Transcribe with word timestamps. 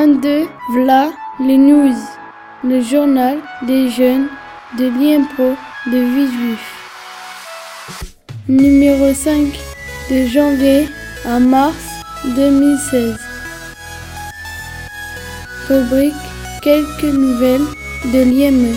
22, 0.00 0.48
Vla, 0.72 1.10
les 1.40 1.58
news, 1.58 1.94
le 2.64 2.80
journal 2.80 3.36
des 3.66 3.90
jeunes 3.90 4.28
de 4.78 4.86
l'IMPRO 4.86 5.54
de 5.92 5.98
Villejuif. 5.98 6.64
Numéro 8.48 9.12
5, 9.12 9.48
de 10.10 10.26
janvier 10.26 10.88
à 11.26 11.38
mars 11.38 11.84
2016. 12.34 13.14
Rubrique 15.68 16.14
Quelques 16.62 17.02
nouvelles 17.02 17.68
de 18.06 18.22
l'IME. 18.22 18.74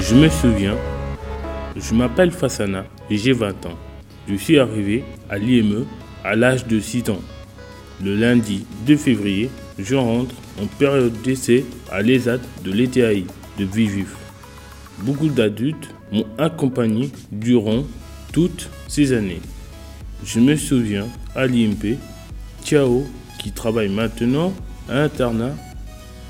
Je 0.00 0.14
me 0.14 0.30
souviens, 0.30 0.78
je 1.78 1.94
m'appelle 1.94 2.30
Fassana 2.30 2.84
et 3.10 3.18
j'ai 3.18 3.32
20 3.32 3.66
ans. 3.66 3.78
Je 4.28 4.34
suis 4.34 4.58
arrivé 4.58 5.04
à 5.28 5.38
l'IME 5.38 5.84
à 6.24 6.34
l'âge 6.34 6.66
de 6.66 6.80
6 6.80 7.10
ans. 7.10 7.20
Le 8.02 8.14
lundi 8.16 8.66
2 8.86 8.96
février, 8.96 9.50
je 9.78 9.94
rentre 9.94 10.34
en 10.60 10.66
période 10.66 11.20
d'essai 11.22 11.64
à 11.90 12.02
l'ESAD 12.02 12.40
de 12.64 12.72
l'ETAI 12.72 13.24
de 13.58 13.64
Vivif. 13.64 14.14
Beaucoup 14.98 15.28
d'adultes 15.28 15.94
m'ont 16.12 16.26
accompagné 16.38 17.10
durant 17.30 17.84
toutes 18.32 18.70
ces 18.88 19.12
années. 19.12 19.40
Je 20.24 20.40
me 20.40 20.56
souviens 20.56 21.06
à 21.34 21.46
l'IMP, 21.46 21.98
Tiao 22.62 23.06
qui 23.38 23.52
travaille 23.52 23.88
maintenant 23.88 24.52
à 24.88 24.94
l'internat, 24.94 25.54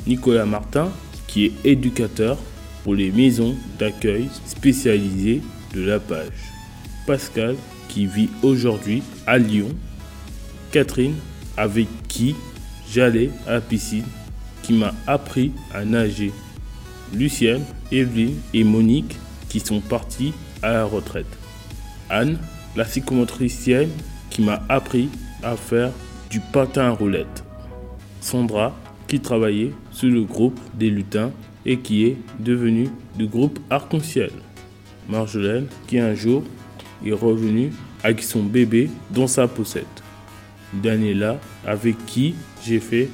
Nicolas 0.07 0.45
Martin 0.45 0.91
qui 1.27 1.47
est 1.47 1.53
éducateur 1.65 2.37
pour 2.87 2.95
les 2.95 3.11
maisons 3.11 3.57
d'accueil 3.81 4.29
spécialisées 4.47 5.43
de 5.75 5.83
la 5.83 5.99
page. 5.99 6.53
Pascal, 7.05 7.57
qui 7.89 8.07
vit 8.07 8.29
aujourd'hui 8.45 9.03
à 9.27 9.39
Lyon. 9.39 9.71
Catherine, 10.71 11.17
avec 11.57 11.89
qui 12.07 12.37
j'allais 12.89 13.31
à 13.45 13.55
la 13.55 13.61
piscine, 13.61 14.05
qui 14.63 14.73
m'a 14.73 14.95
appris 15.09 15.51
à 15.75 15.85
nager. 15.85 16.31
Lucienne, 17.13 17.65
Evelyne 17.91 18.37
et 18.55 18.63
Monique, 18.63 19.17
qui 19.49 19.59
sont 19.59 19.81
partis 19.81 20.33
à 20.63 20.75
la 20.75 20.85
retraite. 20.85 21.27
Anne, 22.09 22.39
la 22.77 22.85
psychomotricienne, 22.85 23.91
qui 24.31 24.43
m'a 24.43 24.63
appris 24.69 25.09
à 25.43 25.57
faire 25.57 25.91
du 26.31 26.39
patin 26.39 26.83
à 26.83 26.91
roulette. 26.91 27.43
Sandra, 28.21 28.77
qui 29.09 29.19
travaillait 29.19 29.73
sur 29.91 30.09
le 30.09 30.23
groupe 30.23 30.61
des 30.79 30.89
lutins 30.89 31.33
et 31.67 31.79
qui 31.79 32.07
est 32.07 32.17
devenu 32.39 32.89
du 33.19 33.27
groupe 33.27 33.59
Arc-en-Ciel. 33.69 34.31
Marjolaine, 35.09 35.67
qui 35.87 35.99
un 35.99 36.15
jour 36.15 36.45
est 37.05 37.13
revenue 37.13 37.73
avec 38.03 38.23
son 38.23 38.43
bébé 38.45 38.89
dans 39.11 39.27
sa 39.27 39.49
poussette. 39.49 39.85
Daniela, 40.73 41.41
avec 41.67 41.97
qui 42.07 42.35
j'ai 42.65 42.81
fait 42.81 43.09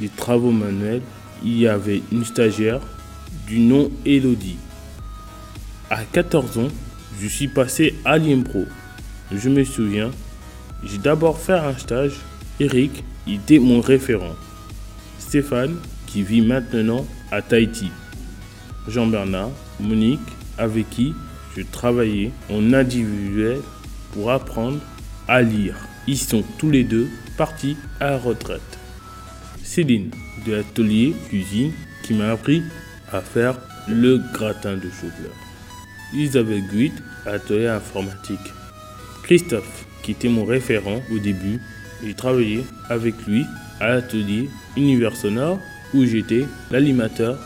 des 0.00 0.08
travaux 0.08 0.50
manuels. 0.50 1.02
Il 1.44 1.58
y 1.58 1.68
avait 1.68 2.02
une 2.10 2.24
stagiaire 2.24 2.80
du 3.46 3.60
nom 3.60 3.90
Elodie. 4.04 4.56
À 5.90 6.02
14 6.04 6.58
ans, 6.58 6.68
je 7.20 7.28
suis 7.28 7.48
passé 7.48 7.94
à 8.04 8.18
l'IMPRO. 8.18 8.64
Je 9.32 9.48
me 9.48 9.64
souviens, 9.64 10.10
j'ai 10.82 10.98
d'abord 10.98 11.38
fait 11.38 11.52
un 11.52 11.76
stage. 11.76 12.16
Eric 12.60 13.04
était 13.26 13.58
mon 13.58 13.80
référent. 13.80 14.34
Stéphane, 15.18 15.76
qui 16.06 16.22
vit 16.22 16.42
maintenant 16.42 17.06
à 17.30 17.42
Tahiti. 17.42 17.90
Jean-Bernard, 18.88 19.50
Monique, 19.80 20.20
avec 20.56 20.88
qui 20.90 21.14
je 21.56 21.62
travaillais 21.62 22.30
en 22.50 22.72
individuel 22.72 23.60
pour 24.12 24.30
apprendre 24.30 24.78
à 25.26 25.42
lire. 25.42 25.76
Ils 26.06 26.18
sont 26.18 26.42
tous 26.58 26.70
les 26.70 26.84
deux 26.84 27.08
partis 27.36 27.76
à 28.00 28.16
retraite. 28.16 28.78
Céline 29.62 30.10
de 30.46 30.52
l'atelier 30.52 31.14
cuisine 31.28 31.72
qui 32.02 32.14
m'a 32.14 32.30
appris 32.30 32.62
à 33.12 33.20
faire 33.20 33.58
le 33.88 34.20
gratin 34.32 34.76
de 34.76 34.88
chou-fleur. 34.88 35.32
Isabelle 36.14 36.66
Guit, 36.72 36.92
atelier 37.26 37.66
informatique. 37.66 38.38
Christophe, 39.22 39.84
qui 40.02 40.12
était 40.12 40.28
mon 40.28 40.44
référent 40.44 41.02
au 41.12 41.18
début, 41.18 41.60
j'ai 42.02 42.14
travaillé 42.14 42.64
avec 42.88 43.14
lui 43.26 43.44
à 43.80 43.88
l'atelier 43.88 44.48
Univers 44.76 45.16
Sonore 45.16 45.60
où 45.94 46.04
j'étais 46.04 46.46
l'animateur 46.70 47.38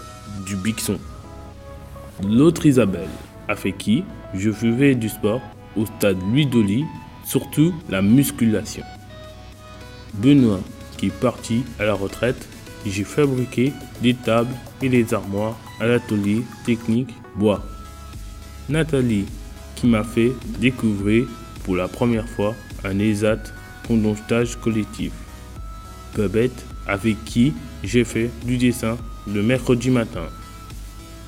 du 0.47 0.57
Bixon. 0.57 0.99
L'autre 2.25 2.67
Isabelle, 2.67 3.09
avec 3.49 3.79
qui? 3.79 4.05
Je 4.35 4.51
faisais 4.51 4.95
du 4.95 5.09
sport 5.09 5.43
au 5.77 5.85
stade 5.85 6.19
Louis 6.31 6.47
Dolly, 6.47 6.85
surtout 7.25 7.75
la 7.91 8.01
musculation. 8.01 8.83
Benoît, 10.15 10.61
qui 10.97 11.07
est 11.07 11.21
parti 11.21 11.65
à 11.79 11.85
la 11.85 11.95
retraite, 11.95 12.49
j'ai 12.87 13.05
fabriqué 13.05 13.73
des 14.03 14.15
tables 14.15 14.55
et 14.81 14.89
des 14.89 15.13
armoires 15.15 15.59
à 15.81 15.87
l'atelier 15.87 16.43
technique 16.65 17.15
bois. 17.37 17.63
Nathalie, 18.69 19.27
qui 19.77 19.87
m'a 19.87 20.05
fait 20.05 20.33
découvrir 20.61 21.27
pour 21.65 21.77
la 21.77 21.89
première 21.89 22.29
fois 22.29 22.55
un 22.85 22.99
ESAT 22.99 23.43
pendant 23.87 24.17
stage 24.17 24.57
collectif. 24.57 25.13
Babette, 26.17 26.65
avec 26.87 27.25
qui 27.25 27.55
j'ai 27.83 28.05
fait 28.05 28.31
du 28.45 28.59
dessin 28.59 28.97
le 29.27 29.43
mercredi 29.43 29.91
matin. 29.91 30.27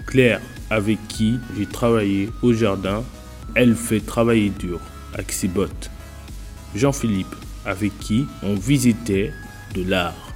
Claire, 0.06 0.40
avec 0.70 0.98
qui 1.08 1.38
j'ai 1.56 1.66
travaillé 1.66 2.30
au 2.42 2.52
jardin, 2.52 3.02
elle 3.54 3.76
fait 3.76 4.00
travailler 4.00 4.50
dur 4.50 4.80
avec 5.14 5.32
ses 5.32 5.48
bottes. 5.48 5.90
Jean-Philippe, 6.74 7.34
avec 7.64 7.96
qui 8.00 8.26
on 8.42 8.54
visitait 8.54 9.32
de 9.74 9.88
l'art. 9.88 10.32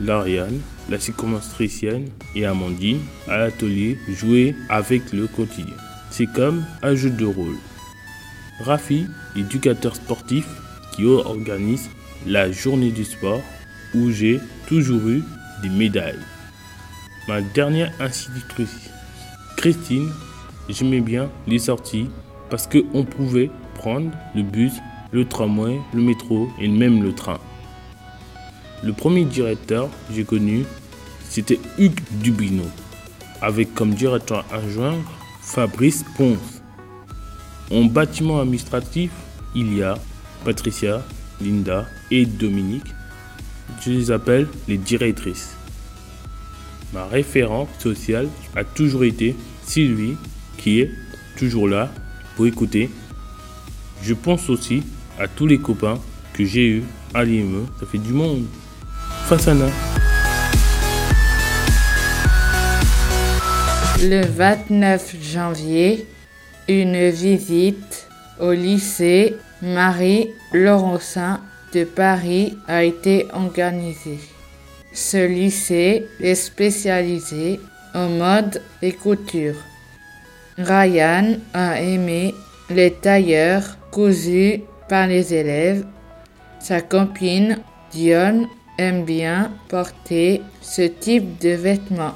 Lariane, 0.00 0.60
la 0.90 0.98
psychomotricienne 0.98 2.08
et 2.34 2.44
Amandine 2.44 3.00
à 3.28 3.38
l'atelier 3.38 3.98
jouer 4.08 4.54
avec 4.68 5.12
le 5.12 5.26
quotidien. 5.26 5.74
C'est 6.10 6.26
comme 6.26 6.64
un 6.82 6.94
jeu 6.94 7.10
de 7.10 7.24
rôle. 7.24 7.56
Rafi, 8.60 9.06
éducateur 9.36 9.96
sportif 9.96 10.46
qui 10.92 11.04
organise 11.04 11.88
la 12.26 12.50
journée 12.50 12.90
du 12.90 13.04
sport 13.04 13.42
où 13.94 14.10
j'ai 14.10 14.40
toujours 14.66 15.06
eu 15.08 15.22
des 15.62 15.68
médailles. 15.68 16.18
Ma 17.28 17.40
dernière 17.40 17.92
institutrice, 18.00 18.90
Christine, 19.56 20.10
j'aimais 20.68 21.00
bien 21.00 21.30
les 21.46 21.58
sorties 21.58 22.08
parce 22.50 22.66
qu'on 22.66 23.04
pouvait 23.04 23.50
prendre 23.74 24.10
le 24.34 24.42
bus, 24.42 24.72
le 25.12 25.24
tramway, 25.26 25.78
le 25.92 26.02
métro 26.02 26.48
et 26.60 26.68
même 26.68 27.02
le 27.02 27.14
train. 27.14 27.38
Le 28.82 28.92
premier 28.92 29.24
directeur 29.24 29.88
que 30.08 30.14
j'ai 30.14 30.24
connu, 30.24 30.64
c'était 31.28 31.58
Hugues 31.78 32.00
Dubino, 32.22 32.64
avec 33.40 33.74
comme 33.74 33.94
directeur 33.94 34.44
adjoint 34.52 34.98
Fabrice 35.40 36.04
Ponce. 36.16 36.62
En 37.70 37.84
bâtiment 37.84 38.40
administratif, 38.40 39.10
il 39.54 39.74
y 39.76 39.82
a 39.82 39.94
Patricia, 40.44 41.02
Linda 41.44 41.86
et 42.10 42.24
Dominique. 42.24 42.94
Je 43.84 43.90
les 43.90 44.10
appelle 44.10 44.48
les 44.66 44.78
directrices. 44.78 45.56
Ma 46.92 47.06
référente 47.06 47.68
sociale 47.78 48.28
a 48.56 48.64
toujours 48.64 49.04
été 49.04 49.36
Sylvie, 49.64 50.16
qui 50.56 50.80
est 50.80 50.90
toujours 51.36 51.68
là 51.68 51.90
pour 52.36 52.46
écouter. 52.46 52.90
Je 54.02 54.14
pense 54.14 54.48
aussi 54.48 54.82
à 55.18 55.28
tous 55.28 55.46
les 55.46 55.58
copains 55.58 55.98
que 56.32 56.44
j'ai 56.44 56.66
eus 56.68 56.84
à 57.12 57.24
l'IME. 57.24 57.66
Ça 57.80 57.86
fait 57.86 57.98
du 57.98 58.12
monde. 58.12 58.46
Fassana. 59.26 59.66
Le 64.00 64.26
29 64.26 65.16
janvier, 65.22 66.06
une 66.68 67.10
visite 67.10 68.08
au 68.40 68.52
lycée 68.52 69.36
Marie-Laurencin 69.64 71.40
de 71.72 71.84
Paris 71.84 72.56
a 72.68 72.84
été 72.84 73.26
organisée. 73.32 74.20
Ce 74.92 75.26
lycée 75.26 76.06
est 76.20 76.34
spécialisé 76.34 77.58
en 77.94 78.08
mode 78.10 78.60
et 78.82 78.92
couture. 78.92 79.56
Ryan 80.58 81.38
a 81.54 81.80
aimé 81.80 82.34
les 82.68 82.92
tailleurs 82.92 83.76
cousus 83.90 84.60
par 84.88 85.06
les 85.06 85.32
élèves. 85.32 85.84
Sa 86.60 86.82
copine 86.82 87.58
Dion 87.90 88.46
aime 88.78 89.04
bien 89.04 89.50
porter 89.68 90.42
ce 90.60 90.82
type 90.82 91.40
de 91.40 91.50
vêtements. 91.50 92.14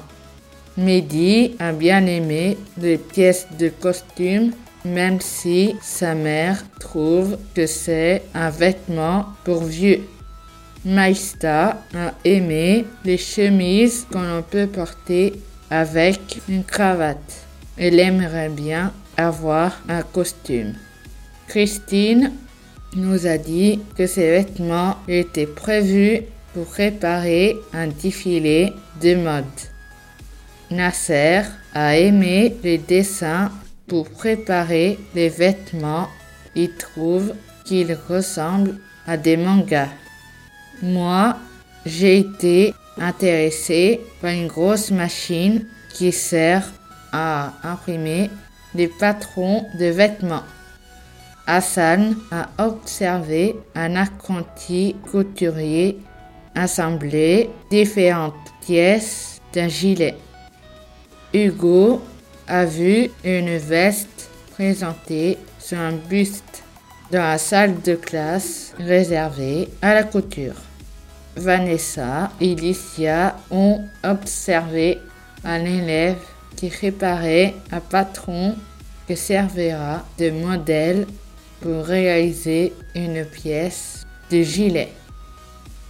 Mehdi 0.77 1.55
a 1.59 1.71
bien 1.71 2.05
aimé 2.05 2.57
les 2.77 2.97
pièces 2.97 3.47
de 3.57 3.69
costume, 3.69 4.51
même 4.85 5.19
si 5.19 5.75
sa 5.81 6.15
mère 6.15 6.63
trouve 6.79 7.37
que 7.53 7.65
c'est 7.65 8.23
un 8.33 8.49
vêtement 8.49 9.25
pour 9.43 9.63
vieux. 9.63 10.01
Maïsta 10.85 11.81
a 11.93 12.13
aimé 12.23 12.85
les 13.03 13.17
chemises 13.17 14.07
qu'on 14.11 14.43
peut 14.49 14.67
porter 14.67 15.33
avec 15.69 16.41
une 16.47 16.63
cravate. 16.63 17.45
Elle 17.77 17.99
aimerait 17.99 18.49
bien 18.49 18.93
avoir 19.17 19.81
un 19.89 20.01
costume. 20.01 20.73
Christine 21.47 22.31
nous 22.95 23.27
a 23.27 23.37
dit 23.37 23.81
que 23.97 24.07
ces 24.07 24.29
vêtements 24.29 24.95
étaient 25.07 25.45
prévus 25.45 26.21
pour 26.53 26.65
préparer 26.65 27.57
un 27.73 27.87
défilé 27.87 28.73
de 29.01 29.15
mode. 29.15 29.43
Nasser 30.71 31.41
a 31.73 31.97
aimé 31.97 32.55
les 32.63 32.77
dessins 32.77 33.51
pour 33.89 34.09
préparer 34.09 34.97
les 35.15 35.27
vêtements. 35.27 36.07
Il 36.55 36.71
trouve 36.75 37.33
qu'ils 37.65 37.97
ressemblent 38.07 38.77
à 39.05 39.17
des 39.17 39.35
mangas. 39.35 39.89
Moi, 40.81 41.35
j'ai 41.85 42.19
été 42.19 42.73
intéressé 42.97 43.99
par 44.21 44.31
une 44.31 44.47
grosse 44.47 44.91
machine 44.91 45.65
qui 45.93 46.11
sert 46.11 46.71
à 47.11 47.51
imprimer 47.63 48.29
des 48.73 48.87
patrons 48.87 49.65
de 49.77 49.85
vêtements. 49.85 50.43
Hassan 51.47 52.15
a 52.31 52.49
observé 52.63 53.55
un 53.75 53.95
apprenti 53.95 54.95
couturier 55.11 55.99
assembler 56.55 57.49
différentes 57.69 58.35
pièces 58.61 59.41
d'un 59.53 59.67
gilet. 59.67 60.15
Hugo 61.33 62.01
a 62.49 62.65
vu 62.65 63.09
une 63.23 63.57
veste 63.57 64.29
présentée 64.51 65.37
sur 65.59 65.77
un 65.77 65.93
buste 65.93 66.63
dans 67.11 67.21
la 67.21 67.37
salle 67.37 67.81
de 67.81 67.95
classe 67.95 68.73
réservée 68.79 69.69
à 69.81 69.93
la 69.93 70.03
couture. 70.03 70.55
Vanessa 71.35 72.31
et 72.41 72.55
Licia 72.55 73.37
ont 73.51 73.81
observé 74.03 74.99
un 75.45 75.63
élève 75.63 76.17
qui 76.55 76.69
réparait 76.69 77.53
un 77.71 77.79
patron 77.79 78.55
qui 79.07 79.15
servira 79.15 80.05
de 80.17 80.31
modèle 80.31 81.07
pour 81.61 81.85
réaliser 81.85 82.73
une 82.95 83.25
pièce 83.25 84.05
de 84.31 84.41
gilet. 84.41 84.91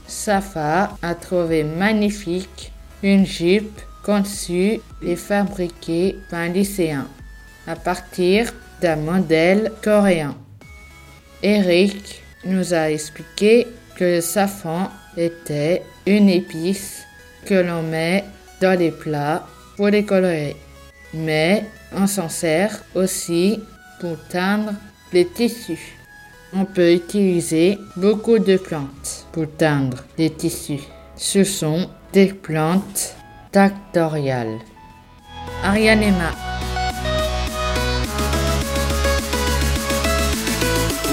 Safa 0.07 0.97
a 1.01 1.15
trouvé 1.15 1.63
magnifique 1.63 2.71
une 3.01 3.25
jupe 3.25 3.81
conçue 4.04 4.80
et 5.01 5.16
fabriquée 5.16 6.18
par 6.30 6.40
un 6.40 6.50
lycéen 6.50 7.07
à 7.68 7.75
partir 7.75 8.51
d'un 8.81 8.96
modèle 8.96 9.72
coréen. 9.84 10.36
Eric 11.44 12.24
nous 12.46 12.74
a 12.74 12.90
expliqué 12.90 13.68
que 13.96 14.16
le 14.16 14.22
safran 14.22 14.90
était 15.18 15.84
une 16.06 16.30
épice 16.30 17.04
que 17.46 17.56
l'on 17.56 17.84
met 17.84 18.24
dans 18.62 18.78
les 18.78 18.92
plats 18.92 19.46
pour 19.75 19.88
les 19.88 20.06
colorer. 20.06 20.56
Mais 21.13 21.66
on 21.94 22.07
s'en 22.07 22.30
sert 22.30 22.84
aussi 22.95 23.60
pour 24.00 24.18
teindre 24.30 24.74
les 25.12 25.25
tissus. 25.25 25.98
On 26.54 26.66
peut 26.66 26.94
utiliser 26.94 27.78
beaucoup 27.95 28.40
de 28.40 28.57
plantes 28.57 29.28
pour 29.31 29.45
teindre 29.57 30.04
les 30.18 30.30
tissus. 30.30 30.81
Ce 31.16 31.44
sont 31.44 31.90
des 32.13 32.34
plantes 32.34 33.16
tactoriales. 33.51 34.60
Ariane 35.63 36.04
Emma. 36.04 36.31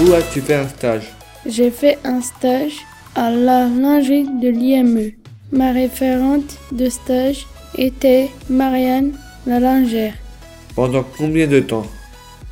Où 0.01 0.13
as-tu 0.13 0.41
fait 0.41 0.55
un 0.55 0.67
stage? 0.67 1.13
J'ai 1.47 1.71
fait 1.71 1.97
un 2.03 2.21
stage 2.21 2.77
à 3.15 3.31
la 3.31 3.65
lingerie 3.65 4.27
de 4.41 4.49
l'IME. 4.49 5.11
Ma 5.51 5.71
référente 5.71 6.57
de 6.71 6.89
stage 6.89 7.47
était 7.77 8.29
Marianne 8.49 9.13
la 9.47 9.59
lingère. 9.59 10.13
Pendant 10.75 11.03
combien 11.17 11.47
de 11.47 11.61
temps? 11.61 11.87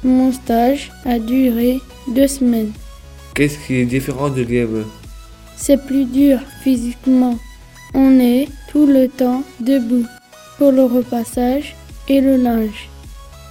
Mon 0.03 0.31
stage 0.31 0.91
a 1.05 1.19
duré 1.19 1.79
deux 2.07 2.27
semaines. 2.27 2.71
Qu'est-ce 3.35 3.59
qui 3.59 3.75
est 3.75 3.85
différent 3.85 4.29
de 4.29 4.41
l'IME 4.41 4.85
C'est 5.55 5.85
plus 5.85 6.05
dur 6.05 6.39
physiquement. 6.63 7.37
On 7.93 8.19
est 8.19 8.47
tout 8.75 8.87
le 8.87 9.07
temps 9.07 9.41
debout 9.61 10.05
pour 10.57 10.73
le 10.73 10.83
repassage 10.83 11.77
et 12.09 12.19
le 12.19 12.35
linge. 12.35 12.89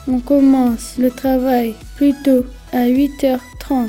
On 0.07 0.21
commence 0.21 0.97
le 0.99 1.11
travail 1.11 1.75
plutôt 1.97 2.45
à 2.75 2.85
8h30. 2.85 3.89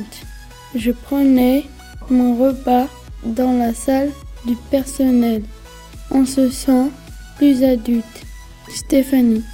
Je 0.74 0.92
prenais 0.92 1.64
mon 2.08 2.36
repas 2.42 2.86
dans 3.22 3.52
la 3.52 3.74
salle 3.74 4.12
du 4.46 4.56
personnel. 4.70 5.42
On 6.10 6.24
se 6.24 6.48
sent 6.48 6.86
plus 7.36 7.62
adulte. 7.62 8.22
Stéphanie. 8.74 9.44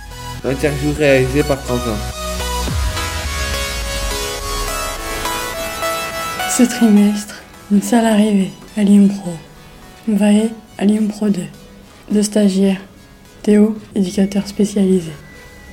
Interview 0.45 0.93
réalisée 0.97 1.43
par 1.43 1.61
Quentin. 1.67 1.97
Ce 6.57 6.63
trimestre, 6.63 7.43
une 7.73 7.83
seule 7.83 8.07
arrivée 8.07 8.53
à 8.77 8.85
l'IMPRO. 8.85 9.33
Vaé 10.07 10.51
à 10.79 10.85
l'IMPRO 10.85 11.29
2. 11.29 11.43
Deux 12.11 12.23
stagiaires. 12.23 12.81
Théo, 13.43 13.77
éducateur 13.95 14.47
spécialisé. 14.47 15.13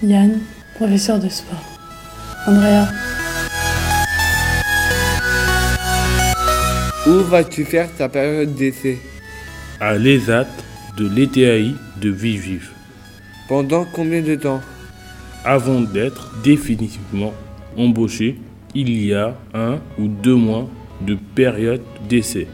Yann, 0.03 0.39
professeur 0.75 1.19
de 1.19 1.29
sport. 1.29 1.63
Andrea, 2.47 2.87
Où 7.07 7.23
vas-tu 7.23 7.65
faire 7.65 7.89
ta 7.97 8.07
période 8.09 8.55
d'essai? 8.55 8.99
À 9.79 9.95
l'ESAT 9.95 10.47
de 10.97 11.07
l'ETAI 11.07 11.73
de 12.01 12.09
Villejuif, 12.09 12.71
Pendant 13.47 13.85
combien 13.85 14.21
de 14.21 14.35
temps? 14.35 14.61
Avant 15.43 15.81
d'être 15.81 16.31
définitivement 16.43 17.33
embauché 17.77 18.37
il 18.75 19.03
y 19.03 19.13
a 19.13 19.35
un 19.53 19.79
ou 19.97 20.07
deux 20.07 20.35
mois 20.35 20.69
de 21.01 21.17
période 21.35 21.81
d'essai. 22.07 22.47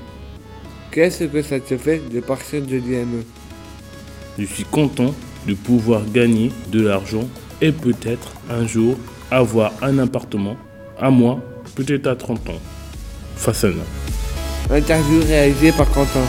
Qu'est-ce 0.92 1.26
que 1.26 1.42
ça 1.42 1.60
te 1.60 1.78
fait 1.78 2.02
de 2.14 2.20
partir 2.22 2.62
de 2.62 2.78
l'IME 2.78 3.24
Je 4.38 4.46
suis 4.46 4.66
content 4.66 5.14
de 5.48 5.54
pouvoir 5.54 6.02
gagner 6.12 6.52
de 6.72 6.82
l'argent 6.82 7.28
et 7.62 7.72
peut-être 7.72 8.34
un 8.50 8.68
jour 8.68 8.98
avoir 9.32 9.72
un 9.82 9.98
appartement 10.00 10.58
à 11.00 11.10
moi, 11.10 11.40
peut-être 11.76 12.08
à 12.08 12.16
30 12.16 12.50
ans. 12.50 12.60
Fassana. 13.36 13.84
Interview 14.70 15.22
réalisée 15.22 15.72
par 15.72 15.90
Quentin. 15.92 16.26